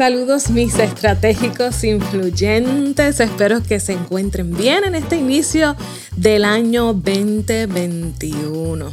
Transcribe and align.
Saludos 0.00 0.48
mis 0.48 0.78
estratégicos 0.78 1.84
influyentes, 1.84 3.20
espero 3.20 3.62
que 3.62 3.78
se 3.80 3.92
encuentren 3.92 4.56
bien 4.56 4.84
en 4.84 4.94
este 4.94 5.16
inicio 5.16 5.76
del 6.16 6.46
año 6.46 6.94
2021. 6.94 8.90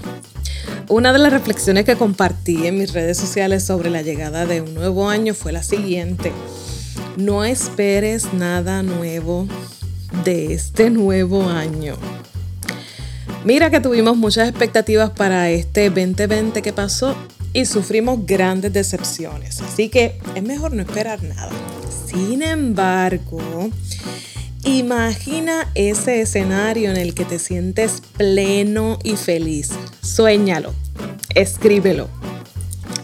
Una 0.89 1.13
de 1.13 1.19
las 1.19 1.31
reflexiones 1.31 1.85
que 1.85 1.95
compartí 1.95 2.67
en 2.67 2.77
mis 2.77 2.91
redes 2.91 3.15
sociales 3.17 3.63
sobre 3.63 3.89
la 3.89 4.01
llegada 4.01 4.45
de 4.45 4.59
un 4.59 4.73
nuevo 4.73 5.07
año 5.07 5.33
fue 5.33 5.53
la 5.53 5.63
siguiente. 5.63 6.33
No 7.15 7.45
esperes 7.45 8.33
nada 8.33 8.83
nuevo 8.83 9.47
de 10.25 10.53
este 10.53 10.89
nuevo 10.89 11.47
año. 11.47 11.95
Mira 13.45 13.69
que 13.69 13.79
tuvimos 13.79 14.17
muchas 14.17 14.49
expectativas 14.49 15.11
para 15.11 15.49
este 15.51 15.89
2020 15.89 16.61
que 16.61 16.73
pasó 16.73 17.15
y 17.57 17.65
sufrimos 17.65 18.23
grandes 18.27 18.71
decepciones. 18.71 19.61
Así 19.61 19.89
que 19.89 20.19
es 20.35 20.43
mejor 20.43 20.73
no 20.73 20.83
esperar 20.83 21.23
nada. 21.23 21.49
Sin 22.05 22.43
embargo, 22.43 23.71
imagina 24.63 25.67
ese 25.73 26.21
escenario 26.21 26.91
en 26.91 26.97
el 26.97 27.15
que 27.15 27.25
te 27.25 27.39
sientes 27.39 28.03
pleno 28.15 28.99
y 29.03 29.15
feliz. 29.15 29.71
Suéñalo, 30.03 30.71
escríbelo. 31.33 32.09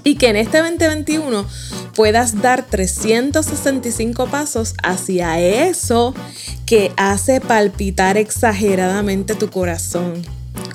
Y 0.04 0.18
que 0.18 0.28
en 0.28 0.36
este 0.36 0.60
2021 0.60 1.48
puedas 1.96 2.40
dar 2.40 2.64
365 2.64 4.28
pasos 4.28 4.76
hacia 4.84 5.40
eso 5.40 6.14
que 6.68 6.92
hace 6.96 7.42
palpitar 7.42 8.18
exageradamente 8.18 9.34
tu 9.34 9.50
corazón 9.50 10.22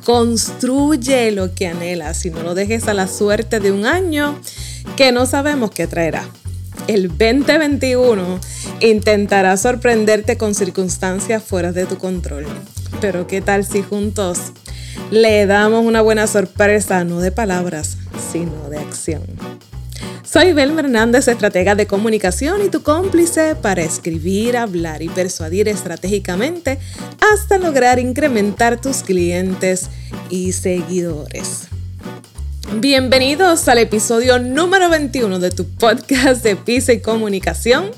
Construye 0.08 1.32
lo 1.32 1.54
que 1.54 1.66
anhelas 1.66 2.24
y 2.24 2.30
no 2.30 2.42
lo 2.42 2.54
dejes 2.54 2.88
a 2.88 2.94
la 2.94 3.06
suerte 3.06 3.60
de 3.60 3.72
un 3.72 3.84
año 3.84 4.40
que 4.96 5.12
no 5.12 5.26
sabemos 5.26 5.70
qué 5.70 5.86
traerá. 5.86 6.26
El 6.86 7.08
2021 7.08 8.40
intentará 8.80 9.54
sorprenderte 9.58 10.38
con 10.38 10.54
circunstancias 10.54 11.42
fuera 11.42 11.72
de 11.72 11.84
tu 11.84 11.98
control. 11.98 12.46
Pero 13.02 13.26
¿qué 13.26 13.42
tal 13.42 13.66
si 13.66 13.82
juntos 13.82 14.38
le 15.10 15.44
damos 15.44 15.84
una 15.84 16.00
buena 16.00 16.26
sorpresa, 16.26 17.04
no 17.04 17.20
de 17.20 17.30
palabras, 17.30 17.98
sino 18.32 18.70
de 18.70 18.78
acción? 18.78 19.24
Soy 20.30 20.52
Belma 20.52 20.80
Hernández, 20.80 21.26
estratega 21.26 21.74
de 21.74 21.86
comunicación 21.86 22.62
y 22.62 22.68
tu 22.68 22.82
cómplice 22.82 23.54
para 23.54 23.80
escribir, 23.80 24.58
hablar 24.58 25.00
y 25.00 25.08
persuadir 25.08 25.68
estratégicamente 25.68 26.78
hasta 27.32 27.56
lograr 27.56 27.98
incrementar 27.98 28.78
tus 28.78 28.98
clientes 28.98 29.88
y 30.28 30.52
seguidores. 30.52 31.68
Bienvenidos 32.74 33.68
al 33.68 33.78
episodio 33.78 34.38
número 34.38 34.90
21 34.90 35.38
de 35.38 35.50
tu 35.50 35.64
podcast 35.64 36.44
de 36.44 36.56
Pisa 36.56 36.92
y 36.92 37.00
Comunicación, 37.00 37.90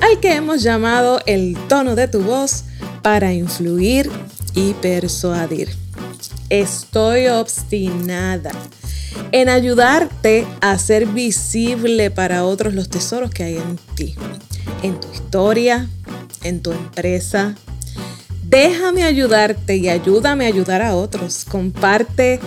al 0.00 0.18
que 0.18 0.32
hemos 0.32 0.62
llamado 0.62 1.20
el 1.26 1.58
tono 1.68 1.94
de 1.94 2.08
tu 2.08 2.22
voz 2.22 2.64
para 3.02 3.34
influir 3.34 4.10
y 4.54 4.72
persuadir. 4.72 5.68
Estoy 6.48 7.26
obstinada 7.26 8.50
en 9.32 9.48
ayudarte 9.48 10.46
a 10.60 10.72
hacer 10.72 11.06
visible 11.06 12.10
para 12.10 12.44
otros 12.44 12.74
los 12.74 12.88
tesoros 12.88 13.30
que 13.30 13.44
hay 13.44 13.56
en 13.56 13.78
ti, 13.94 14.14
en 14.82 14.98
tu 14.98 15.10
historia, 15.12 15.88
en 16.42 16.60
tu 16.60 16.72
empresa. 16.72 17.54
Déjame 18.44 19.04
ayudarte 19.04 19.76
y 19.76 19.88
ayúdame 19.88 20.44
a 20.44 20.48
ayudar 20.48 20.82
a 20.82 20.96
otros. 20.96 21.44
Comparte 21.44 22.40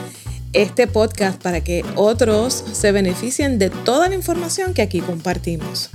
este 0.51 0.85
podcast 0.85 1.41
para 1.41 1.61
que 1.61 1.83
otros 1.95 2.63
se 2.73 2.91
beneficien 2.91 3.57
de 3.57 3.69
toda 3.69 4.09
la 4.09 4.15
información 4.15 4.73
que 4.73 4.81
aquí 4.81 4.99
compartimos. 4.99 5.89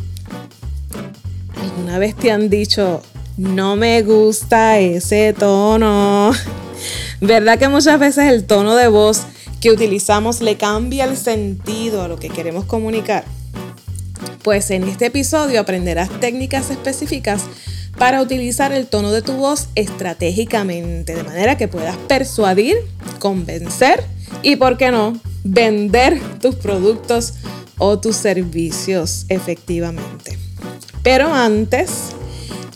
¿Alguna 1.60 1.98
vez 1.98 2.16
te 2.16 2.32
han 2.32 2.48
dicho, 2.48 3.02
no 3.36 3.76
me 3.76 4.02
gusta 4.02 4.78
ese 4.78 5.32
tono? 5.32 6.32
¿Verdad 7.20 7.58
que 7.58 7.68
muchas 7.68 7.98
veces 7.98 8.32
el 8.32 8.44
tono 8.44 8.76
de 8.76 8.88
voz 8.88 9.22
que 9.60 9.70
utilizamos 9.70 10.40
le 10.40 10.56
cambia 10.56 11.04
el 11.04 11.16
sentido 11.16 12.02
a 12.02 12.08
lo 12.08 12.18
que 12.18 12.28
queremos 12.28 12.64
comunicar? 12.64 13.24
Pues 14.42 14.70
en 14.70 14.84
este 14.84 15.06
episodio 15.06 15.60
aprenderás 15.60 16.08
técnicas 16.20 16.70
específicas 16.70 17.42
para 17.98 18.22
utilizar 18.22 18.72
el 18.72 18.86
tono 18.86 19.10
de 19.10 19.22
tu 19.22 19.32
voz 19.32 19.68
estratégicamente, 19.74 21.14
de 21.14 21.24
manera 21.24 21.56
que 21.56 21.68
puedas 21.68 21.96
persuadir, 21.96 22.76
convencer 23.18 24.04
y, 24.42 24.56
¿por 24.56 24.76
qué 24.76 24.90
no?, 24.90 25.18
vender 25.42 26.20
tus 26.40 26.54
productos 26.54 27.34
o 27.78 27.98
tus 27.98 28.16
servicios 28.16 29.26
efectivamente. 29.28 30.38
Pero 31.02 31.32
antes, 31.32 31.90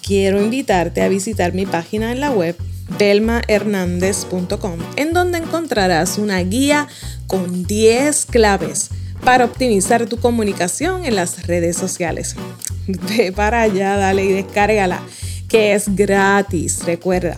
quiero 0.04 0.42
invitarte 0.42 1.02
a 1.02 1.08
visitar 1.08 1.54
mi 1.54 1.66
página 1.66 2.12
en 2.12 2.20
la 2.20 2.30
web 2.30 2.56
delmahernandez.com, 2.98 4.78
en 4.96 5.12
donde 5.12 5.38
encontrarás 5.38 6.18
una 6.18 6.40
guía 6.40 6.88
con 7.26 7.64
10 7.64 8.26
claves 8.26 8.90
para 9.24 9.44
optimizar 9.44 10.06
tu 10.06 10.18
comunicación 10.18 11.04
en 11.04 11.16
las 11.16 11.46
redes 11.46 11.76
sociales. 11.76 12.36
Ve 12.86 13.32
para 13.32 13.62
allá, 13.62 13.96
dale 13.96 14.24
y 14.24 14.32
descárgala, 14.32 15.02
que 15.48 15.74
es 15.74 15.94
gratis. 15.94 16.84
Recuerda, 16.84 17.36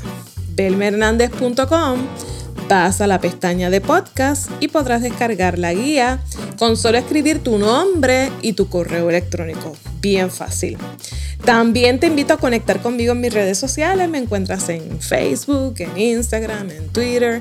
belmahernandez.com, 0.54 1.98
vas 2.69 3.00
a 3.00 3.06
la 3.06 3.21
pestaña 3.21 3.71
de 3.71 3.81
podcast 3.81 4.50
y 4.60 4.69
podrás 4.69 5.03
descargar 5.03 5.59
la 5.59 5.75
guía 5.75 6.21
con 6.59 6.76
solo 6.76 6.98
escribir 6.98 7.41
tu 7.41 7.59
nombre 7.59 8.31
y 8.42 8.54
tu 8.54 8.69
correo 8.69 9.10
electrónico. 9.10 9.76
Bien 10.04 10.31
fácil. 10.31 10.76
También 11.47 11.98
te 11.98 12.09
invito 12.09 12.34
a 12.34 12.37
conectar 12.37 12.82
conmigo 12.82 13.12
en 13.12 13.22
mis 13.22 13.32
redes 13.32 13.56
sociales. 13.56 14.06
Me 14.06 14.19
encuentras 14.19 14.69
en 14.69 15.00
Facebook, 15.00 15.76
en 15.78 15.97
Instagram, 15.97 16.70
en 16.70 16.88
Twitter, 16.91 17.41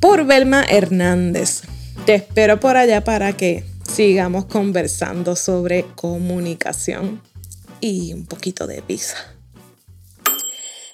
por 0.00 0.24
Belma 0.24 0.64
Hernández. 0.64 1.64
Te 2.06 2.14
espero 2.14 2.58
por 2.60 2.78
allá 2.78 3.04
para 3.04 3.36
que 3.36 3.62
sigamos 3.94 4.46
conversando 4.46 5.36
sobre 5.36 5.84
comunicación 5.96 7.20
y 7.82 8.14
un 8.14 8.24
poquito 8.24 8.66
de 8.66 8.80
pizza. 8.80 9.18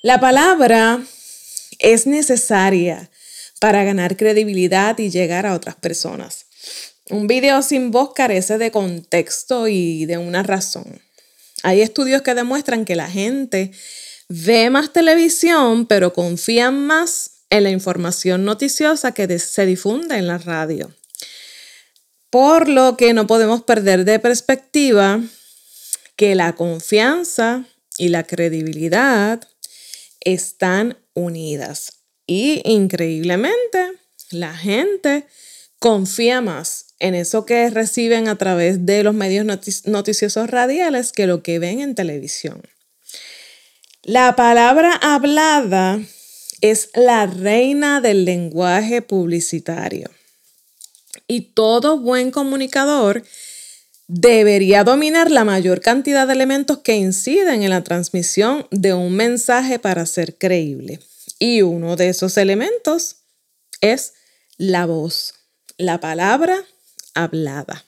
La 0.03 0.19
palabra 0.19 1.01
es 1.79 2.09
necesaria 2.09 3.09
para 3.61 3.85
ganar 3.85 4.17
credibilidad 4.17 4.99
y 4.99 5.11
llegar 5.11 5.47
a 5.47 5.55
otras 5.55 5.77
personas. 5.77 6.42
Un 7.11 7.27
video 7.27 7.63
sin 7.63 7.91
voz 7.91 8.13
carece 8.15 8.59
de 8.59 8.71
contexto 8.71 9.67
y 9.67 10.07
de 10.07 10.19
una 10.19 10.43
razón. 10.43 11.03
Hay 11.65 11.81
estudios 11.81 12.23
que 12.23 12.35
demuestran 12.35 12.85
que 12.85 12.97
la 12.97 13.11
gente 13.11 13.73
ve 14.29 14.71
más 14.71 14.93
televisión, 14.93 15.87
pero 15.87 16.13
confían 16.13 16.87
más 16.87 17.45
en 17.51 17.65
la 17.65 17.71
información 17.71 18.45
noticiosa 18.45 19.13
que 19.13 19.39
se 19.39 19.67
difunde 19.67 20.17
en 20.17 20.27
la 20.27 20.39
radio. 20.39 20.95
Por 22.31 22.69
lo 22.69 22.97
que 22.97 23.13
no 23.13 23.27
podemos 23.27 23.63
perder 23.63 24.05
de 24.05 24.19
perspectiva 24.19 25.21
que 26.17 26.35
la 26.35 26.55
confianza 26.55 27.65
y 27.99 28.09
la 28.09 28.23
credibilidad 28.23 29.47
están 30.21 30.97
unidas. 31.15 31.93
Y 32.27 32.63
increíblemente, 32.65 33.93
la 34.31 34.57
gente 34.57 35.27
confía 35.79 36.41
más 36.41 36.92
en 37.03 37.17
eso 37.17 37.45
que 37.45 37.69
reciben 37.69 38.29
a 38.29 38.39
través 38.39 38.87
de 38.87 39.03
los 39.03 39.13
medios 39.13 39.45
noticiosos 39.85 40.49
radiales 40.49 41.11
que 41.11 41.27
lo 41.27 41.43
que 41.43 41.59
ven 41.59 41.81
en 41.81 41.97
televisión. 41.97 42.63
La 44.05 44.37
palabra 44.37 44.95
hablada 44.95 46.01
es 46.61 46.91
la 46.95 47.27
reina 47.27 48.01
del 48.01 48.25
lenguaje 48.25 49.03
publicitario. 49.03 50.11
Y 51.27 51.53
todo 51.55 51.99
buen 51.99 52.31
comunicador 52.31 53.25
debería 54.07 54.85
dominar 54.85 55.29
la 55.31 55.45
mayor 55.45 55.81
cantidad 55.81 56.29
de 56.29 56.35
elementos 56.35 56.79
que 56.79 56.95
inciden 56.95 57.65
en 57.65 57.71
la 57.71 57.83
transmisión 57.83 58.69
de 58.71 58.95
un 58.95 59.17
mensaje 59.17 59.81
para 59.81 60.07
ser 60.07 60.39
creíble. 60.39 61.01
Y 61.41 61.63
uno 61.63 61.97
de 61.97 62.11
esos 62.11 62.37
elementos 62.37 63.17
es 63.81 64.13
la 64.57 64.87
voz, 64.87 65.35
la 65.79 65.99
palabra 65.99 66.65
hablada. 67.15 67.85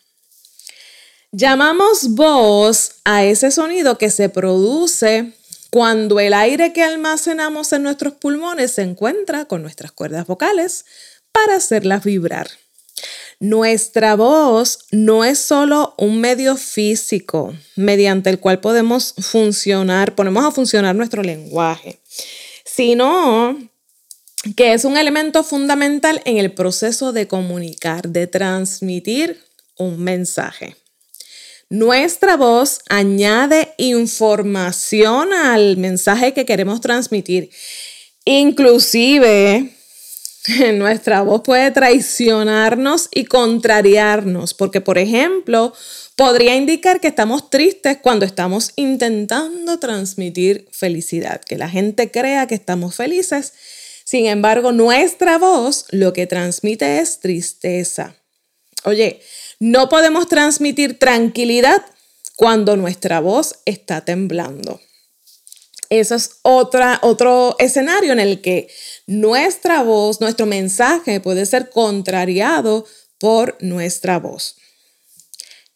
Llamamos 1.33 2.15
voz 2.15 2.93
a 3.05 3.25
ese 3.25 3.51
sonido 3.51 3.99
que 3.99 4.11
se 4.11 4.29
produce 4.29 5.33
cuando 5.71 6.21
el 6.21 6.33
aire 6.33 6.73
que 6.73 6.85
almacenamos 6.85 7.73
en 7.73 7.83
nuestros 7.83 8.15
pulmones 8.15 8.71
se 8.71 8.83
encuentra 8.83 9.47
con 9.47 9.63
nuestras 9.63 9.91
cuerdas 9.91 10.29
vocales 10.29 10.85
para 11.33 11.57
hacerlas 11.57 12.05
vibrar. 12.05 12.49
Nuestra 13.41 14.15
voz 14.15 14.87
no 14.93 15.25
es 15.25 15.41
solo 15.41 15.95
un 15.99 16.21
medio 16.21 16.57
físico 16.57 17.53
mediante 17.75 18.31
el 18.31 18.39
cual 18.39 18.61
podemos 18.61 19.15
funcionar, 19.19 20.15
ponemos 20.15 20.45
a 20.45 20.53
funcionar 20.53 20.95
nuestro 20.95 21.25
lenguaje, 21.25 22.01
sino 22.65 23.59
que 24.57 24.73
es 24.73 24.85
un 24.85 24.97
elemento 24.97 25.43
fundamental 25.43 26.21
en 26.25 26.39
el 26.39 26.53
proceso 26.53 27.13
de 27.13 27.27
comunicar, 27.27 28.09
de 28.09 28.27
transmitir 28.27 29.41
un 29.79 30.03
mensaje. 30.03 30.77
Nuestra 31.71 32.37
voz 32.37 32.81
añade 32.89 33.75
información 33.79 35.33
al 35.33 35.77
mensaje 35.77 36.35
que 36.35 36.45
queremos 36.45 36.81
transmitir. 36.81 37.51
Inclusive, 38.25 39.75
nuestra 40.75 41.23
voz 41.23 41.43
puede 41.43 41.71
traicionarnos 41.71 43.09
y 43.13 43.25
contrariarnos, 43.25 44.55
porque 44.55 44.81
por 44.81 44.99
ejemplo, 44.99 45.73
podría 46.17 46.55
indicar 46.55 47.01
que 47.01 47.09
estamos 47.09 47.51
tristes 47.51 47.99
cuando 48.01 48.27
estamos 48.27 48.73
intentando 48.77 49.79
transmitir 49.79 50.69
felicidad, 50.71 51.41
que 51.41 51.59
la 51.59 51.69
gente 51.69 52.11
crea 52.11 52.47
que 52.47 52.55
estamos 52.55 52.95
felices. 52.95 53.55
Sin 54.15 54.27
embargo, 54.27 54.71
nuestra 54.71 55.39
voz 55.39 55.87
lo 55.91 56.13
que 56.13 56.29
transmite 56.29 57.01
es 57.01 57.19
tristeza. 57.19 58.15
Oye, 58.85 59.21
no 59.59 59.89
podemos 59.89 60.29
transmitir 60.29 61.01
tranquilidad 61.01 61.85
cuando 62.37 62.77
nuestra 62.77 63.19
voz 63.19 63.57
está 63.65 64.05
temblando. 64.05 64.81
Eso 65.89 66.15
es 66.15 66.39
otro 66.43 67.57
escenario 67.59 68.13
en 68.13 68.21
el 68.21 68.41
que 68.41 68.69
nuestra 69.09 69.83
voz, 69.83 70.21
nuestro 70.21 70.47
mensaje 70.47 71.19
puede 71.19 71.45
ser 71.45 71.71
contrariado 71.71 72.87
por 73.19 73.57
nuestra 73.59 74.21
voz. 74.21 74.55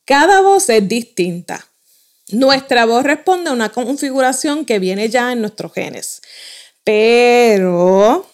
Cada 0.04 0.42
voz 0.42 0.68
es 0.68 0.86
distinta. 0.86 1.66
Nuestra 2.30 2.84
voz 2.84 3.02
responde 3.02 3.50
a 3.50 3.54
una 3.54 3.70
configuración 3.72 4.64
que 4.64 4.78
viene 4.78 5.08
ya 5.08 5.32
en 5.32 5.40
nuestros 5.40 5.72
genes, 5.72 6.22
pero 6.84 8.27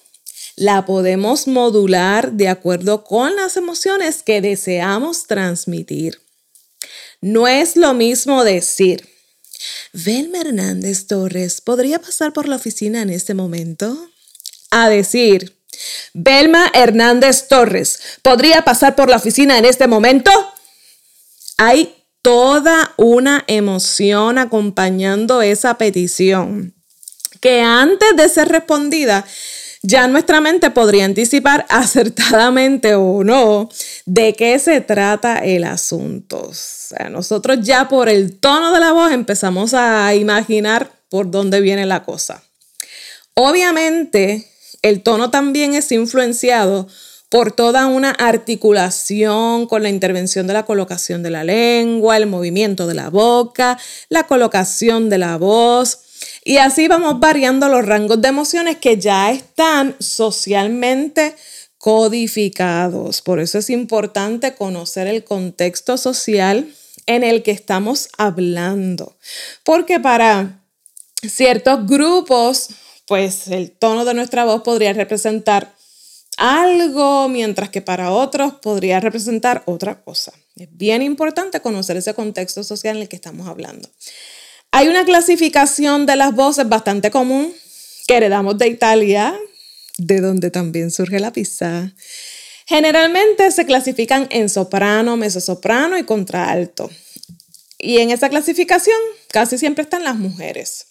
la 0.56 0.86
podemos 0.86 1.46
modular 1.46 2.32
de 2.32 2.48
acuerdo 2.48 3.04
con 3.04 3.36
las 3.36 3.56
emociones 3.56 4.22
que 4.22 4.40
deseamos 4.40 5.26
transmitir. 5.26 6.20
No 7.20 7.48
es 7.48 7.76
lo 7.76 7.94
mismo 7.94 8.44
decir, 8.44 9.08
Velma 9.92 10.40
Hernández 10.40 11.06
Torres 11.06 11.60
podría 11.60 12.00
pasar 12.00 12.32
por 12.32 12.48
la 12.48 12.56
oficina 12.56 13.02
en 13.02 13.10
este 13.10 13.34
momento, 13.34 14.10
a 14.70 14.88
decir, 14.88 15.56
Velma 16.12 16.70
Hernández 16.74 17.48
Torres 17.48 18.00
podría 18.22 18.62
pasar 18.62 18.94
por 18.94 19.08
la 19.08 19.16
oficina 19.16 19.58
en 19.58 19.64
este 19.64 19.86
momento. 19.86 20.30
Hay 21.58 21.94
toda 22.22 22.94
una 22.96 23.44
emoción 23.46 24.38
acompañando 24.38 25.42
esa 25.42 25.78
petición 25.78 26.74
que 27.40 27.60
antes 27.60 28.16
de 28.16 28.28
ser 28.28 28.48
respondida 28.48 29.26
ya 29.86 30.08
nuestra 30.08 30.40
mente 30.40 30.70
podría 30.70 31.04
anticipar 31.04 31.66
acertadamente 31.68 32.94
o 32.94 33.22
no 33.22 33.68
de 34.06 34.32
qué 34.32 34.58
se 34.58 34.80
trata 34.80 35.38
el 35.38 35.64
asunto. 35.64 36.48
O 36.48 36.54
sea, 36.54 37.10
nosotros 37.10 37.58
ya 37.60 37.86
por 37.88 38.08
el 38.08 38.38
tono 38.38 38.72
de 38.72 38.80
la 38.80 38.92
voz 38.92 39.12
empezamos 39.12 39.74
a 39.74 40.14
imaginar 40.14 40.90
por 41.10 41.30
dónde 41.30 41.60
viene 41.60 41.84
la 41.84 42.02
cosa. 42.02 42.42
Obviamente, 43.34 44.48
el 44.80 45.02
tono 45.02 45.30
también 45.30 45.74
es 45.74 45.92
influenciado 45.92 46.88
por 47.28 47.52
toda 47.52 47.86
una 47.86 48.10
articulación 48.10 49.66
con 49.66 49.82
la 49.82 49.90
intervención 49.90 50.46
de 50.46 50.54
la 50.54 50.64
colocación 50.64 51.22
de 51.22 51.30
la 51.30 51.44
lengua, 51.44 52.16
el 52.16 52.26
movimiento 52.26 52.86
de 52.86 52.94
la 52.94 53.10
boca, 53.10 53.78
la 54.08 54.26
colocación 54.26 55.10
de 55.10 55.18
la 55.18 55.36
voz, 55.36 55.98
y 56.44 56.58
así 56.58 56.88
vamos 56.88 57.20
variando 57.20 57.68
los 57.68 57.84
rangos 57.84 58.20
de 58.20 58.28
emociones 58.28 58.76
que 58.78 58.98
ya 58.98 59.30
están 59.30 59.96
socialmente 59.98 61.34
codificados. 61.78 63.20
Por 63.22 63.40
eso 63.40 63.58
es 63.58 63.70
importante 63.70 64.54
conocer 64.54 65.06
el 65.06 65.24
contexto 65.24 65.96
social 65.96 66.68
en 67.06 67.24
el 67.24 67.42
que 67.42 67.50
estamos 67.50 68.08
hablando. 68.16 69.16
Porque 69.64 70.00
para 70.00 70.62
ciertos 71.28 71.86
grupos, 71.86 72.70
pues 73.06 73.48
el 73.48 73.70
tono 73.70 74.04
de 74.04 74.14
nuestra 74.14 74.44
voz 74.44 74.62
podría 74.62 74.92
representar 74.92 75.74
algo, 76.36 77.28
mientras 77.28 77.68
que 77.70 77.82
para 77.82 78.12
otros 78.12 78.54
podría 78.54 79.00
representar 79.00 79.62
otra 79.66 80.02
cosa. 80.02 80.32
Es 80.56 80.68
bien 80.70 81.02
importante 81.02 81.60
conocer 81.60 81.96
ese 81.96 82.14
contexto 82.14 82.64
social 82.64 82.96
en 82.96 83.02
el 83.02 83.08
que 83.08 83.16
estamos 83.16 83.48
hablando. 83.48 83.88
Hay 84.76 84.88
una 84.88 85.04
clasificación 85.04 86.04
de 86.04 86.16
las 86.16 86.34
voces 86.34 86.68
bastante 86.68 87.12
común 87.12 87.54
que 88.08 88.16
heredamos 88.16 88.58
de 88.58 88.66
Italia, 88.66 89.38
de 89.98 90.20
donde 90.20 90.50
también 90.50 90.90
surge 90.90 91.20
la 91.20 91.32
pizza. 91.32 91.92
Generalmente 92.66 93.52
se 93.52 93.66
clasifican 93.66 94.26
en 94.30 94.48
soprano, 94.48 95.16
mezzosoprano 95.16 95.96
y 95.96 96.02
contralto. 96.02 96.90
Y 97.78 97.98
en 97.98 98.10
esa 98.10 98.28
clasificación 98.28 98.96
casi 99.28 99.58
siempre 99.58 99.84
están 99.84 100.02
las 100.02 100.16
mujeres. 100.16 100.86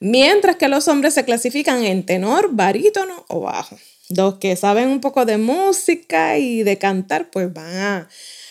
Mientras 0.00 0.56
que 0.56 0.66
los 0.66 0.88
hombres 0.88 1.14
se 1.14 1.24
clasifican 1.24 1.84
en 1.84 2.04
tenor, 2.04 2.48
barítono 2.50 3.26
o 3.28 3.42
bajo. 3.42 3.78
Los 4.08 4.38
que 4.38 4.56
saben 4.56 4.88
un 4.88 5.00
poco 5.00 5.24
de 5.24 5.38
música 5.38 6.36
y 6.36 6.64
de 6.64 6.78
cantar, 6.78 7.30
pues 7.30 7.54
van 7.54 7.76
a, 7.76 8.08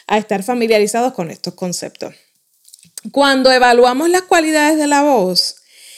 a 0.07 0.17
estar 0.17 0.41
familiarizados 0.41 1.11
con 1.11 1.31
estos 1.31 1.55
conceptos. 1.55 2.15
Cuando 3.12 3.51
evaluamos 3.51 4.10
las 4.10 4.24
cualidades 4.24 4.78
de 4.78 4.88
la 4.88 5.04
voz, 5.04 5.56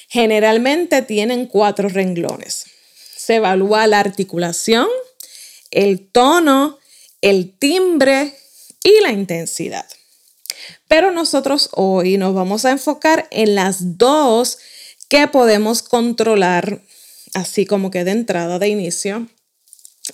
generalmente 0.07 1.01
tienen 1.01 1.47
cuatro 1.47 1.89
renglones. 1.89 2.65
Se 3.15 3.35
evalúa 3.35 3.87
la 3.87 3.99
articulación, 3.99 4.87
el 5.71 6.07
tono, 6.11 6.77
el 7.21 7.57
timbre 7.57 8.35
y 8.83 9.01
la 9.01 9.11
intensidad. 9.11 9.85
Pero 10.87 11.11
nosotros 11.11 11.69
hoy 11.73 12.17
nos 12.17 12.35
vamos 12.35 12.65
a 12.65 12.71
enfocar 12.71 13.27
en 13.31 13.55
las 13.55 13.97
dos 13.97 14.59
que 15.07 15.27
podemos 15.27 15.81
controlar, 15.81 16.81
así 17.33 17.65
como 17.65 17.89
que 17.91 18.03
de 18.03 18.11
entrada, 18.11 18.59
de 18.59 18.67
inicio, 18.67 19.27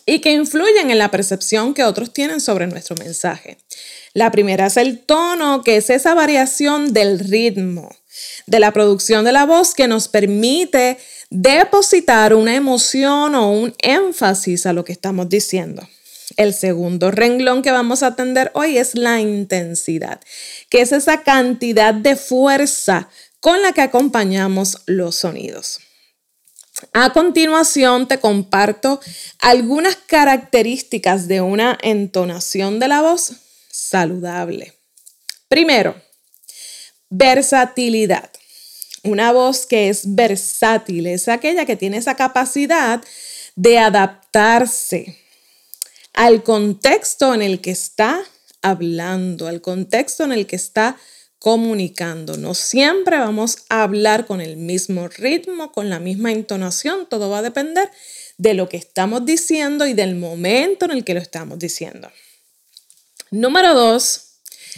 y 0.05 0.19
que 0.19 0.31
influyen 0.31 0.91
en 0.91 0.99
la 0.99 1.11
percepción 1.11 1.73
que 1.73 1.83
otros 1.83 2.13
tienen 2.13 2.41
sobre 2.41 2.67
nuestro 2.67 2.95
mensaje. 2.95 3.57
La 4.17 4.31
primera 4.31 4.65
es 4.65 4.77
el 4.77 4.97
tono, 4.97 5.61
que 5.61 5.77
es 5.77 5.91
esa 5.91 6.15
variación 6.15 6.91
del 6.91 7.19
ritmo, 7.19 7.95
de 8.47 8.59
la 8.59 8.73
producción 8.73 9.23
de 9.23 9.31
la 9.31 9.45
voz 9.45 9.75
que 9.75 9.87
nos 9.87 10.07
permite 10.07 10.97
depositar 11.29 12.33
una 12.33 12.55
emoción 12.55 13.35
o 13.35 13.51
un 13.51 13.75
énfasis 13.77 14.65
a 14.65 14.73
lo 14.73 14.83
que 14.83 14.91
estamos 14.91 15.29
diciendo. 15.29 15.87
El 16.35 16.55
segundo 16.55 17.11
renglón 17.11 17.61
que 17.61 17.69
vamos 17.69 18.01
a 18.01 18.07
atender 18.07 18.49
hoy 18.55 18.79
es 18.79 18.95
la 18.95 19.21
intensidad, 19.21 20.19
que 20.71 20.81
es 20.81 20.93
esa 20.93 21.21
cantidad 21.21 21.93
de 21.93 22.15
fuerza 22.15 23.09
con 23.39 23.61
la 23.61 23.71
que 23.71 23.81
acompañamos 23.81 24.79
los 24.87 25.15
sonidos. 25.15 25.79
A 26.91 27.13
continuación 27.13 28.07
te 28.07 28.19
comparto 28.19 28.99
algunas 29.41 29.95
características 29.95 31.27
de 31.27 31.41
una 31.41 31.77
entonación 31.83 32.79
de 32.79 32.87
la 32.87 33.03
voz 33.03 33.43
saludable. 33.89 34.73
Primero, 35.47 35.95
versatilidad. 37.09 38.29
Una 39.03 39.31
voz 39.31 39.65
que 39.65 39.89
es 39.89 40.15
versátil 40.15 41.07
es 41.07 41.27
aquella 41.27 41.65
que 41.65 41.77
tiene 41.77 41.97
esa 41.97 42.15
capacidad 42.15 43.01
de 43.55 43.79
adaptarse 43.79 45.17
al 46.13 46.43
contexto 46.43 47.33
en 47.33 47.41
el 47.41 47.61
que 47.61 47.71
está 47.71 48.23
hablando, 48.61 49.47
al 49.47 49.61
contexto 49.61 50.25
en 50.25 50.33
el 50.33 50.47
que 50.47 50.57
está 50.57 50.97
comunicando. 51.39 52.37
No 52.37 52.53
siempre 52.55 53.17
vamos 53.19 53.59
a 53.69 53.83
hablar 53.83 54.25
con 54.25 54.41
el 54.41 54.57
mismo 54.57 55.07
ritmo, 55.07 55.71
con 55.71 55.89
la 55.89 55.99
misma 55.99 56.31
entonación. 56.31 57.07
Todo 57.07 57.29
va 57.29 57.39
a 57.39 57.43
depender 57.43 57.89
de 58.37 58.53
lo 58.53 58.67
que 58.67 58.77
estamos 58.77 59.25
diciendo 59.25 59.85
y 59.85 59.93
del 59.93 60.15
momento 60.15 60.85
en 60.85 60.91
el 60.91 61.03
que 61.03 61.13
lo 61.13 61.21
estamos 61.21 61.59
diciendo. 61.59 62.09
Número 63.31 63.73
dos, 63.73 64.21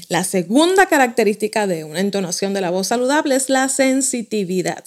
la 0.08 0.24
segunda 0.24 0.88
característica 0.88 1.68
de 1.68 1.84
una 1.84 2.00
entonación 2.00 2.54
de 2.54 2.62
la 2.62 2.72
voz 2.72 2.88
saludable 2.88 3.36
es 3.36 3.50
la 3.50 3.70
sensitividad. 3.70 4.84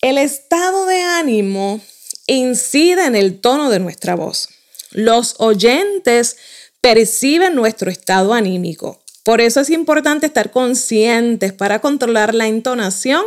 El 0.00 0.18
estado 0.18 0.86
de 0.86 1.00
ánimo 1.00 1.80
incide 2.26 3.06
en 3.06 3.16
el 3.16 3.40
tono 3.40 3.70
de 3.70 3.80
nuestra 3.80 4.14
voz. 4.14 4.48
Los 4.90 5.34
oyentes 5.38 6.36
perciben 6.80 7.54
nuestro 7.54 7.90
estado 7.90 8.34
anímico. 8.34 9.02
Por 9.24 9.40
eso 9.40 9.60
es 9.60 9.70
importante 9.70 10.26
estar 10.26 10.50
conscientes 10.50 11.52
para 11.52 11.80
controlar 11.80 12.34
la 12.34 12.46
entonación 12.46 13.22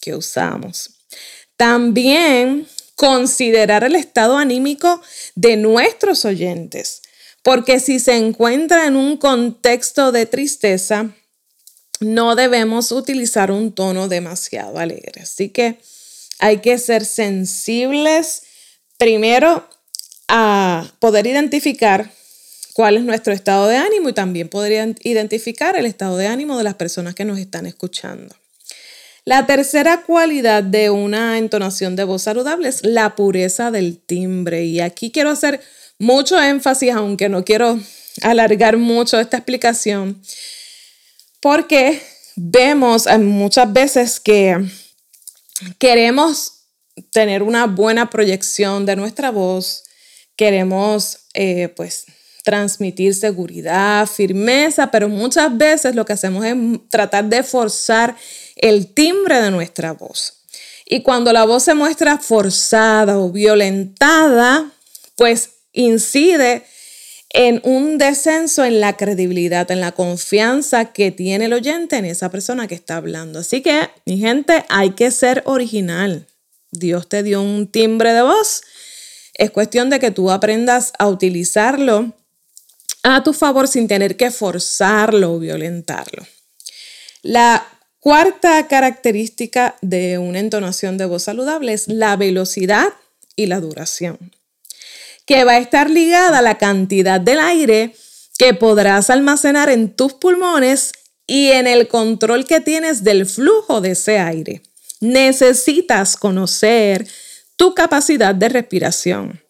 que 0.00 0.14
usamos. 0.14 0.90
También 1.56 2.66
considerar 2.94 3.84
el 3.84 3.96
estado 3.96 4.36
anímico 4.36 5.02
de 5.34 5.56
nuestros 5.56 6.24
oyentes. 6.24 7.01
Porque 7.42 7.80
si 7.80 7.98
se 7.98 8.16
encuentra 8.16 8.86
en 8.86 8.96
un 8.96 9.16
contexto 9.16 10.12
de 10.12 10.26
tristeza, 10.26 11.10
no 12.00 12.34
debemos 12.34 12.92
utilizar 12.92 13.50
un 13.50 13.72
tono 13.72 14.08
demasiado 14.08 14.78
alegre. 14.78 15.22
Así 15.22 15.48
que 15.48 15.78
hay 16.38 16.58
que 16.58 16.78
ser 16.78 17.04
sensibles 17.04 18.42
primero 18.98 19.68
a 20.28 20.92
poder 20.98 21.26
identificar 21.26 22.10
cuál 22.74 22.96
es 22.96 23.02
nuestro 23.02 23.32
estado 23.32 23.68
de 23.68 23.76
ánimo 23.76 24.08
y 24.08 24.12
también 24.12 24.48
podrían 24.48 24.96
identificar 25.02 25.76
el 25.76 25.86
estado 25.86 26.16
de 26.16 26.26
ánimo 26.26 26.56
de 26.58 26.64
las 26.64 26.74
personas 26.74 27.14
que 27.14 27.24
nos 27.24 27.38
están 27.38 27.66
escuchando. 27.66 28.34
La 29.24 29.46
tercera 29.46 30.02
cualidad 30.02 30.64
de 30.64 30.90
una 30.90 31.38
entonación 31.38 31.94
de 31.94 32.04
voz 32.04 32.22
saludable 32.22 32.68
es 32.68 32.84
la 32.84 33.14
pureza 33.14 33.70
del 33.70 33.98
timbre. 33.98 34.64
Y 34.64 34.80
aquí 34.80 35.12
quiero 35.12 35.30
hacer 35.30 35.60
mucho 36.02 36.36
énfasis, 36.42 36.90
aunque 36.90 37.28
no 37.28 37.44
quiero 37.44 37.78
alargar 38.22 38.76
mucho 38.76 39.20
esta 39.20 39.36
explicación, 39.36 40.20
porque 41.40 42.02
vemos 42.34 43.06
muchas 43.20 43.72
veces 43.72 44.18
que 44.18 44.58
queremos 45.78 46.64
tener 47.12 47.44
una 47.44 47.66
buena 47.66 48.10
proyección 48.10 48.84
de 48.84 48.96
nuestra 48.96 49.30
voz, 49.30 49.84
queremos 50.34 51.20
eh, 51.34 51.68
pues 51.76 52.04
transmitir 52.42 53.14
seguridad, 53.14 54.08
firmeza, 54.08 54.90
pero 54.90 55.08
muchas 55.08 55.56
veces 55.56 55.94
lo 55.94 56.04
que 56.04 56.14
hacemos 56.14 56.44
es 56.44 56.56
tratar 56.90 57.26
de 57.26 57.44
forzar 57.44 58.16
el 58.56 58.92
timbre 58.92 59.40
de 59.40 59.52
nuestra 59.52 59.92
voz. 59.92 60.42
Y 60.84 61.02
cuando 61.02 61.32
la 61.32 61.44
voz 61.44 61.62
se 61.62 61.74
muestra 61.74 62.18
forzada 62.18 63.20
o 63.20 63.30
violentada, 63.30 64.68
pues 65.14 65.61
incide 65.72 66.64
en 67.30 67.60
un 67.64 67.96
descenso 67.96 68.64
en 68.64 68.80
la 68.80 68.96
credibilidad, 68.96 69.70
en 69.70 69.80
la 69.80 69.92
confianza 69.92 70.92
que 70.92 71.10
tiene 71.10 71.46
el 71.46 71.54
oyente 71.54 71.96
en 71.96 72.04
esa 72.04 72.30
persona 72.30 72.68
que 72.68 72.74
está 72.74 72.96
hablando. 72.96 73.38
Así 73.38 73.62
que, 73.62 73.88
mi 74.04 74.18
gente, 74.18 74.64
hay 74.68 74.90
que 74.90 75.10
ser 75.10 75.42
original. 75.46 76.26
Dios 76.70 77.08
te 77.08 77.22
dio 77.22 77.40
un 77.40 77.68
timbre 77.68 78.12
de 78.12 78.22
voz. 78.22 78.62
Es 79.34 79.50
cuestión 79.50 79.88
de 79.88 79.98
que 79.98 80.10
tú 80.10 80.30
aprendas 80.30 80.92
a 80.98 81.08
utilizarlo 81.08 82.12
a 83.02 83.22
tu 83.22 83.32
favor 83.32 83.66
sin 83.66 83.88
tener 83.88 84.16
que 84.16 84.30
forzarlo 84.30 85.34
o 85.34 85.38
violentarlo. 85.38 86.26
La 87.22 87.66
cuarta 87.98 88.66
característica 88.68 89.76
de 89.80 90.18
una 90.18 90.38
entonación 90.38 90.98
de 90.98 91.06
voz 91.06 91.24
saludable 91.24 91.72
es 91.72 91.88
la 91.88 92.16
velocidad 92.16 92.88
y 93.36 93.46
la 93.46 93.60
duración, 93.60 94.18
que 95.32 95.44
va 95.44 95.52
a 95.52 95.58
estar 95.58 95.88
ligada 95.88 96.40
a 96.40 96.42
la 96.42 96.58
cantidad 96.58 97.18
del 97.18 97.40
aire 97.40 97.94
que 98.36 98.52
podrás 98.52 99.08
almacenar 99.08 99.70
en 99.70 99.88
tus 99.88 100.12
pulmones 100.12 100.92
y 101.26 101.52
en 101.52 101.66
el 101.66 101.88
control 101.88 102.44
que 102.44 102.60
tienes 102.60 103.02
del 103.02 103.24
flujo 103.24 103.80
de 103.80 103.92
ese 103.92 104.18
aire. 104.18 104.62
Necesitas 105.00 106.18
conocer 106.18 107.08
tu 107.56 107.74
capacidad 107.74 108.34
de 108.34 108.50
respiración. 108.50 109.40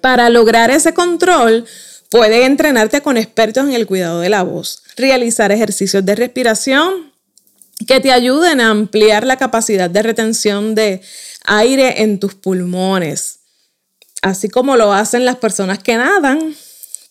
Para 0.00 0.28
lograr 0.28 0.72
ese 0.72 0.92
control, 0.92 1.66
Puedes 2.08 2.46
entrenarte 2.46 3.00
con 3.00 3.16
expertos 3.16 3.64
en 3.64 3.72
el 3.72 3.86
cuidado 3.86 4.20
de 4.20 4.28
la 4.28 4.44
voz, 4.44 4.82
realizar 4.96 5.50
ejercicios 5.50 6.04
de 6.06 6.14
respiración 6.14 7.12
que 7.86 8.00
te 8.00 8.12
ayuden 8.12 8.60
a 8.60 8.70
ampliar 8.70 9.26
la 9.26 9.36
capacidad 9.36 9.90
de 9.90 10.02
retención 10.02 10.76
de 10.76 11.00
aire 11.46 12.02
en 12.02 12.20
tus 12.20 12.34
pulmones. 12.34 13.40
Así 14.22 14.48
como 14.48 14.76
lo 14.76 14.92
hacen 14.92 15.24
las 15.24 15.36
personas 15.36 15.78
que 15.78 15.96
nadan, 15.96 16.54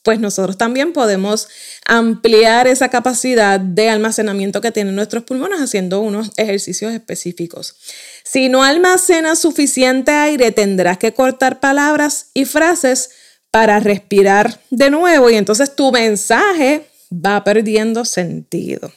pues 0.05 0.19
nosotros 0.19 0.57
también 0.57 0.93
podemos 0.93 1.47
ampliar 1.85 2.67
esa 2.67 2.89
capacidad 2.89 3.59
de 3.59 3.89
almacenamiento 3.89 4.62
que 4.62 4.71
tienen 4.71 4.95
nuestros 4.95 5.24
pulmones 5.24 5.59
haciendo 5.59 6.00
unos 6.00 6.31
ejercicios 6.38 6.93
específicos. 6.93 7.75
Si 8.24 8.47
no 8.47 8.63
almacenas 8.63 9.39
suficiente 9.39 10.12
aire, 10.12 10.51
tendrás 10.51 11.00
que 11.00 11.13
cortar 11.13 11.59
palabras 11.59 12.27
y 12.35 12.45
frases 12.45 13.09
para 13.50 13.79
respirar 13.79 14.59
de 14.69 14.91
nuevo 14.91 15.29
y 15.29 15.35
entonces 15.35 15.75
tu 15.75 15.91
mensaje 15.91 16.88
va 17.12 17.43
perdiendo 17.43 18.05
sentido. 18.05 18.91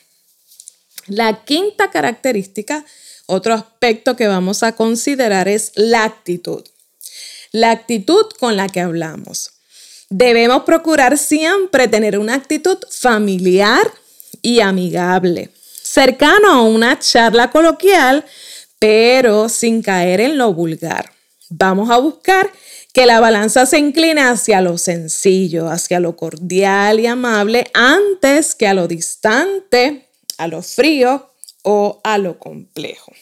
La 1.06 1.44
quinta 1.44 1.90
característica, 1.90 2.84
otro 3.24 3.54
aspecto 3.54 4.14
que 4.14 4.28
vamos 4.28 4.62
a 4.62 4.72
considerar 4.72 5.48
es 5.48 5.72
la 5.74 6.04
actitud. 6.04 6.64
La 7.52 7.70
actitud 7.70 8.26
con 8.38 8.56
la 8.56 8.68
que 8.68 8.80
hablamos. 8.80 9.52
Debemos 10.10 10.64
procurar 10.64 11.18
siempre 11.18 11.88
tener 11.88 12.18
una 12.18 12.34
actitud 12.34 12.78
familiar 12.90 13.90
y 14.42 14.60
amigable, 14.60 15.50
cercano 15.82 16.50
a 16.50 16.62
una 16.62 16.98
charla 16.98 17.50
coloquial, 17.50 18.24
pero 18.78 19.48
sin 19.48 19.82
caer 19.82 20.20
en 20.20 20.38
lo 20.38 20.52
vulgar. 20.52 21.12
Vamos 21.50 21.90
a 21.90 21.98
buscar 21.98 22.50
que 22.92 23.06
la 23.06 23.20
balanza 23.20 23.64
se 23.64 23.78
incline 23.78 24.20
hacia 24.20 24.60
lo 24.60 24.76
sencillo, 24.76 25.68
hacia 25.68 26.00
lo 26.00 26.16
cordial 26.16 27.00
y 27.00 27.06
amable, 27.06 27.70
antes 27.72 28.54
que 28.54 28.66
a 28.66 28.74
lo 28.74 28.88
distante, 28.88 30.08
a 30.36 30.48
lo 30.48 30.62
frío 30.62 31.30
o 31.62 32.00
a 32.04 32.18
lo 32.18 32.38
complejo. 32.38 33.12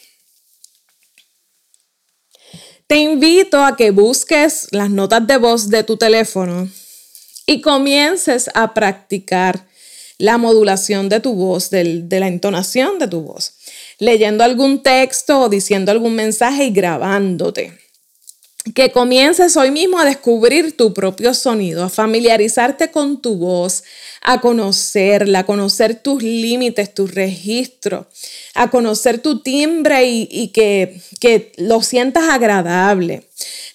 Te 2.87 2.95
invito 2.95 3.65
a 3.65 3.75
que 3.75 3.91
busques 3.91 4.69
las 4.71 4.89
notas 4.89 5.27
de 5.27 5.35
voz 5.35 5.69
de 5.69 5.83
tu 5.83 5.97
teléfono 5.97 6.69
y 7.45 7.59
comiences 7.59 8.49
a 8.53 8.73
practicar 8.73 9.65
la 10.17 10.37
modulación 10.37 11.09
de 11.09 11.19
tu 11.19 11.33
voz, 11.33 11.69
de, 11.69 12.05
la 12.09 12.27
entonación 12.29 12.97
de 12.97 13.09
tu 13.09 13.23
voz, 13.23 13.55
leyendo 13.99 14.45
algún 14.45 14.81
texto 14.83 15.41
o 15.41 15.49
diciendo 15.49 15.91
algún 15.91 16.15
mensaje 16.15 16.63
y 16.63 16.71
grabándote 16.71 17.77
que 18.73 18.91
comiences 18.91 19.55
hoy 19.55 19.71
mismo 19.71 19.99
a 19.99 20.05
descubrir 20.05 20.75
tu 20.75 20.93
propio 20.93 21.33
sonido, 21.33 21.83
a 21.83 21.89
familiarizarte 21.89 22.91
con 22.91 23.21
tu 23.21 23.35
voz, 23.35 23.83
a 24.21 24.41
conocerla, 24.41 25.39
a 25.39 25.45
conocer 25.45 25.95
tus 25.95 26.23
límites, 26.23 26.93
tus 26.93 27.13
registros, 27.13 28.07
a 28.55 28.69
conocer 28.69 29.19
tu 29.19 29.41
timbre 29.41 30.05
y, 30.05 30.47
que, 30.49 30.99
que 31.19 31.51
lo 31.57 31.81
sientas 31.81 32.29
agradable. 32.29 33.27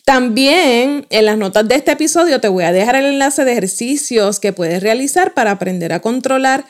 También 0.05 1.07
en 1.11 1.27
las 1.27 1.39
notas 1.39 1.69
de 1.69 1.77
este 1.77 1.93
episodio 1.93 2.41
te 2.41 2.49
voy 2.49 2.65
a 2.65 2.73
dejar 2.73 2.97
el 2.97 3.07
enlace 3.07 3.45
de 3.45 3.53
ejercicios 3.53 4.41
que 4.41 4.53
puedes 4.53 4.83
realizar 4.83 5.33
para 5.33 5.53
aprender 5.53 5.93
a 5.93 6.01
controlar 6.01 6.65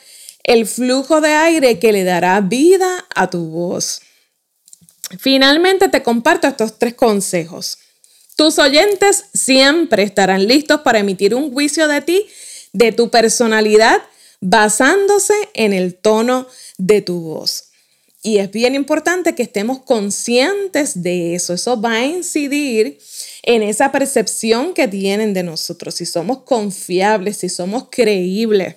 el 0.45 0.67
flujo 0.67 1.21
de 1.21 1.33
aire 1.33 1.79
que 1.79 1.93
le 1.93 2.05
dará 2.05 2.41
vida 2.41 3.07
a 3.15 3.31
tu 3.31 3.47
voz. 3.47 4.03
Finalmente 5.19 5.89
te 5.89 6.03
comparto 6.03 6.47
estos 6.47 6.79
tres 6.79 6.95
consejos. 6.95 7.79
Tus 8.37 8.59
oyentes 8.59 9.27
siempre 9.35 10.03
estarán 10.03 10.47
listos 10.47 10.81
para 10.81 11.01
emitir 11.01 11.35
un 11.35 11.53
juicio 11.53 11.89
de 11.89 12.01
ti, 12.01 12.27
de 12.73 12.93
tu 12.93 13.11
personalidad, 13.11 14.03
basándose 14.41 15.35
en 15.55 15.73
el 15.73 15.95
tono 15.95 16.47
de 16.79 17.03
tu 17.03 17.21
voz. 17.21 17.73
Y 18.25 18.39
es 18.39 18.51
bien 18.51 18.77
importante 18.77 19.35
que 19.35 19.43
estemos 19.43 19.81
conscientes 19.81 21.03
de 21.03 21.35
eso. 21.35 21.55
Eso 21.55 21.81
va 21.81 21.95
a 21.95 22.07
incidir 22.07 22.99
en 23.43 23.63
esa 23.63 23.91
percepción 23.91 24.75
que 24.75 24.87
tienen 24.87 25.35
de 25.35 25.43
nosotros, 25.43 25.97
si 25.97 26.07
somos 26.07 26.43
confiables, 26.45 27.39
si 27.39 27.49
somos 27.49 27.89
creíbles. 27.91 28.77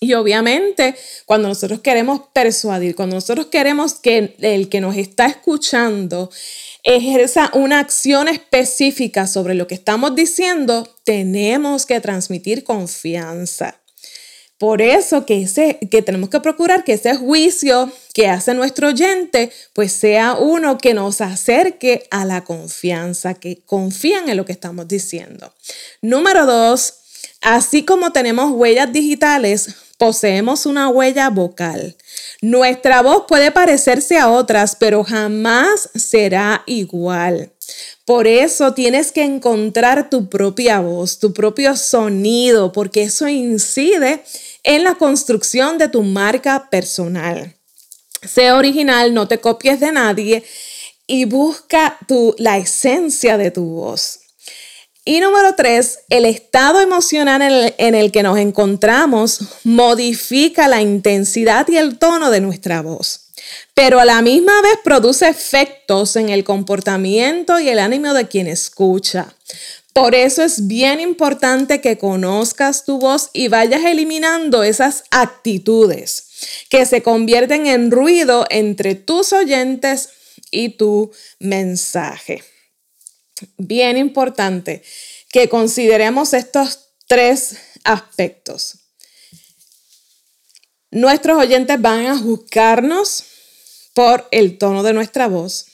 Y 0.00 0.12
obviamente, 0.14 0.94
cuando 1.24 1.48
nosotros 1.48 1.80
queremos 1.80 2.22
persuadir, 2.32 2.94
cuando 2.94 3.16
nosotros 3.16 3.46
queremos 3.46 3.94
que 3.94 4.36
el 4.40 4.68
que 4.68 4.80
nos 4.80 4.96
está 4.96 5.26
escuchando 5.26 6.30
ejerza 6.86 7.50
una 7.52 7.80
acción 7.80 8.28
específica 8.28 9.26
sobre 9.26 9.54
lo 9.54 9.66
que 9.66 9.74
estamos 9.74 10.14
diciendo, 10.14 10.88
tenemos 11.02 11.84
que 11.84 12.00
transmitir 12.00 12.62
confianza. 12.62 13.80
Por 14.56 14.80
eso 14.80 15.26
que, 15.26 15.42
ese, 15.42 15.78
que 15.90 16.00
tenemos 16.00 16.30
que 16.30 16.40
procurar 16.40 16.84
que 16.84 16.94
ese 16.94 17.14
juicio 17.16 17.92
que 18.14 18.28
hace 18.28 18.54
nuestro 18.54 18.88
oyente, 18.88 19.50
pues 19.74 19.92
sea 19.92 20.34
uno 20.34 20.78
que 20.78 20.94
nos 20.94 21.20
acerque 21.20 22.06
a 22.10 22.24
la 22.24 22.44
confianza, 22.44 23.34
que 23.34 23.58
confían 23.66 24.28
en 24.28 24.36
lo 24.36 24.44
que 24.44 24.52
estamos 24.52 24.86
diciendo. 24.86 25.52
Número 26.00 26.46
dos, 26.46 26.94
así 27.42 27.84
como 27.84 28.12
tenemos 28.12 28.52
huellas 28.52 28.92
digitales, 28.92 29.74
poseemos 29.98 30.66
una 30.66 30.88
huella 30.88 31.30
vocal. 31.30 31.96
Nuestra 32.42 33.02
voz 33.02 33.24
puede 33.26 33.50
parecerse 33.50 34.18
a 34.18 34.30
otras, 34.30 34.76
pero 34.76 35.04
jamás 35.04 35.88
será 35.94 36.62
igual. 36.66 37.52
Por 38.04 38.26
eso 38.26 38.74
tienes 38.74 39.10
que 39.10 39.24
encontrar 39.24 40.10
tu 40.10 40.28
propia 40.28 40.80
voz, 40.80 41.18
tu 41.18 41.32
propio 41.32 41.76
sonido, 41.76 42.72
porque 42.72 43.02
eso 43.02 43.26
incide 43.28 44.22
en 44.62 44.84
la 44.84 44.94
construcción 44.94 45.78
de 45.78 45.88
tu 45.88 46.02
marca 46.02 46.68
personal. 46.70 47.56
Sé 48.22 48.52
original, 48.52 49.14
no 49.14 49.28
te 49.28 49.40
copies 49.40 49.80
de 49.80 49.92
nadie 49.92 50.44
y 51.06 51.24
busca 51.24 51.98
tu, 52.06 52.34
la 52.38 52.58
esencia 52.58 53.38
de 53.38 53.50
tu 53.50 53.64
voz. 53.64 54.20
Y 55.08 55.20
número 55.20 55.54
tres, 55.54 56.00
el 56.10 56.24
estado 56.24 56.80
emocional 56.80 57.72
en 57.78 57.94
el, 57.94 58.10
que 58.10 58.24
nos 58.24 58.38
encontramos 58.38 59.38
modifica 59.62 60.66
la 60.66 60.82
intensidad 60.82 61.68
y 61.68 61.76
el 61.76 61.96
tono 61.96 62.32
de 62.32 62.40
nuestra 62.40 62.82
voz, 62.82 63.28
pero 63.72 64.00
a 64.00 64.04
la 64.04 64.20
misma 64.20 64.60
vez 64.62 64.80
produce 64.82 65.28
efectos 65.28 66.16
en 66.16 66.28
el 66.28 66.42
comportamiento 66.42 67.60
y 67.60 67.68
el 67.68 67.78
ánimo 67.78 68.14
de 68.14 68.26
quien 68.26 68.48
escucha. 68.48 69.32
Por 69.92 70.16
eso 70.16 70.42
es 70.42 70.66
bien 70.66 70.98
importante 70.98 71.80
que 71.80 71.98
conozcas 71.98 72.84
tu 72.84 72.98
voz 72.98 73.30
y 73.32 73.46
vayas 73.46 73.84
eliminando 73.84 74.64
esas 74.64 75.04
actitudes 75.12 76.24
que 76.68 76.84
se 76.84 77.04
convierten 77.04 77.68
en 77.68 77.92
ruido 77.92 78.44
entre 78.50 78.96
tus 78.96 79.32
oyentes 79.32 80.08
y 80.50 80.70
tu 80.70 81.12
mensaje. 81.38 82.42
Bien 83.58 83.96
importante 83.96 84.82
que 85.30 85.48
consideremos 85.48 86.32
estos 86.32 86.90
tres 87.06 87.56
aspectos. 87.84 88.78
Nuestros 90.90 91.38
oyentes 91.38 91.80
van 91.80 92.06
a 92.06 92.16
juzgarnos 92.16 93.24
por 93.94 94.26
el 94.30 94.56
tono 94.58 94.82
de 94.82 94.92
nuestra 94.92 95.28
voz. 95.28 95.66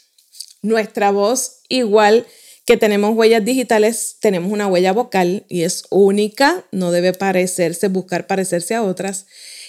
Nuestra 0.62 1.10
voz, 1.10 1.60
igual 1.68 2.26
que 2.64 2.76
tenemos 2.76 3.16
huellas 3.16 3.44
digitales, 3.44 4.16
tenemos 4.20 4.52
una 4.52 4.66
huella 4.66 4.92
vocal 4.92 5.44
y 5.48 5.62
es 5.62 5.84
única, 5.90 6.64
no 6.70 6.92
debe 6.92 7.12
parecerse, 7.12 7.88
buscar 7.88 8.26
parecerse 8.26 8.74
a 8.74 8.82
otras. 8.82 9.26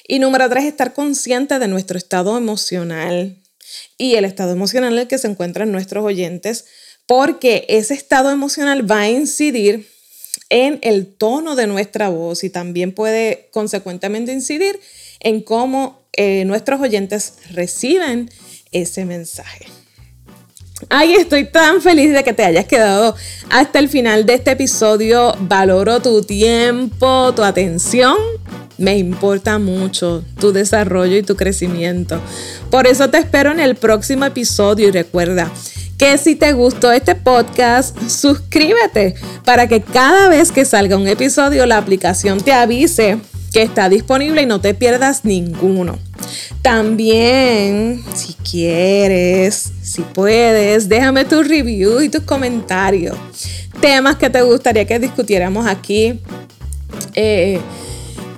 Y 0.08 0.20
número 0.20 0.50
tres, 0.50 0.66
estar 0.66 0.94
consciente 0.94 1.60
de 1.60 1.68
nuestro 1.68 1.98
estado 1.98 2.38
emocional 2.38 3.42
y 3.98 4.16
el 4.16 4.26
estado 4.26 4.52
emocional 4.52 4.94
en 4.94 5.00
el 5.00 5.08
que 5.08 5.18
se 5.18 5.28
encuentran 5.28 5.72
nuestros 5.72 6.04
oyentes, 6.06 6.66
porque 7.06 7.66
ese 7.70 7.94
estado 7.94 8.32
emocional 8.32 8.90
va 8.90 9.02
a 9.02 9.10
incidir 9.10 9.88
en 10.50 10.80
el 10.82 11.08
tono 11.08 11.56
de 11.56 11.68
nuestra 11.68 12.10
voz 12.10 12.44
y 12.44 12.50
también 12.50 12.92
puede 12.92 13.50
consecuentemente 13.52 14.32
incidir 14.32 14.80
en 15.20 15.42
cómo 15.42 16.04
eh, 16.14 16.46
nuestros 16.46 16.80
oyentes 16.80 17.36
reciben 17.52 18.30
ese 18.72 19.06
mensaje. 19.06 19.66
Ay, 20.90 21.14
estoy 21.14 21.46
tan 21.46 21.82
feliz 21.82 22.14
de 22.14 22.24
que 22.24 22.34
te 22.34 22.44
hayas 22.44 22.66
quedado 22.66 23.16
hasta 23.50 23.80
el 23.80 23.90
final 23.90 24.26
de 24.26 24.36
este 24.36 24.52
episodio. 24.52 25.34
Valoro 25.40 26.02
tu 26.02 26.24
tiempo, 26.24 27.34
tu 27.36 27.44
atención. 27.44 28.18
Me 28.78 28.98
importa 28.98 29.60
mucho 29.60 30.24
tu 30.40 30.52
desarrollo 30.52 31.16
y 31.16 31.24
tu 31.24 31.36
crecimiento. 31.36 32.20
Por 32.70 32.88
eso 32.88 33.10
te 33.10 33.18
espero 33.18 33.52
en 33.52 33.60
el 33.60 33.76
próximo 33.76 34.26
episodio 34.26 34.90
y 34.90 34.92
recuerda 34.92 35.52
que 35.98 36.18
si 36.18 36.36
te 36.36 36.54
gustó 36.54 36.92
este 36.92 37.16
podcast, 37.16 37.98
suscríbete 38.08 39.16
para 39.46 39.68
que 39.68 39.82
cada 39.82 40.30
vez 40.30 40.52
que 40.52 40.66
salga 40.66 40.98
un 40.98 41.08
episodio 41.08 41.66
la 41.66 41.78
aplicación 41.78 42.42
te 42.42 42.54
avise 42.54 43.20
que 43.54 43.62
está 43.62 43.88
disponible 43.88 44.42
y 44.42 44.46
no 44.46 44.60
te 44.60 44.74
pierdas 44.74 45.24
ninguno. 45.26 46.00
También, 46.64 48.04
si 48.16 48.34
quieres, 48.34 49.72
si 49.84 50.02
puedes, 50.02 50.90
déjame 50.90 51.24
tu 51.26 51.44
review 51.44 52.02
y 52.02 52.10
tus 52.10 52.24
comentarios. 52.24 53.16
Temas 53.80 54.16
que 54.16 54.30
te 54.30 54.42
gustaría 54.42 54.86
que 54.86 54.98
discutiéramos 54.98 55.68
aquí. 55.68 56.20
Eh, 57.14 57.60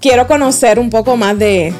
quiero 0.01 0.27
conocer 0.27 0.79
un 0.79 0.89
poco 0.89 1.15
más 1.15 1.38
de 1.39 1.74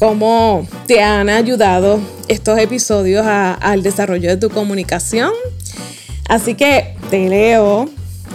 cómo 0.00 0.66
te 0.86 1.02
han 1.02 1.28
ayudado 1.28 2.00
estos 2.26 2.58
episodios 2.58 3.24
al 3.26 3.82
desarrollo 3.84 4.30
de 4.30 4.36
tu 4.38 4.50
comunicación. 4.50 5.30
Así 6.26 6.54
que 6.54 6.96
te 7.10 7.28
leo 7.28 7.88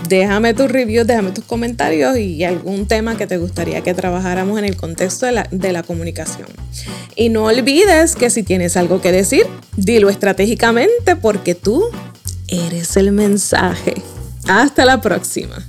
Déjame 0.10 0.54
tus 0.54 0.70
reviews, 0.70 1.08
déjame 1.08 1.32
tus 1.32 1.46
comentarios 1.46 2.16
y 2.18 2.44
algún 2.44 2.86
tema 2.86 3.18
que 3.18 3.26
te 3.26 3.38
gustaría 3.38 3.82
que 3.82 3.96
trabajáramos 3.96 4.60
en 4.60 4.66
el 4.66 4.76
contexto 4.76 5.26
de 5.26 5.32
la, 5.32 5.48
de 5.50 5.72
la 5.72 5.82
comunicación. 5.82 6.48
Y 7.16 7.30
no 7.30 7.46
olvides 7.46 8.16
que 8.16 8.30
si 8.30 8.44
tienes 8.44 8.78
algo 8.78 9.02
que 9.02 9.12
decir, 9.12 9.48
dilo 9.78 10.10
estratégicamente 10.10 11.16
porque 11.16 11.56
tú 11.56 11.84
eres 12.48 12.98
el 12.98 13.14
mensaje. 13.14 13.96
Hasta 14.48 14.86
la 14.86 15.02
próxima. 15.02 15.66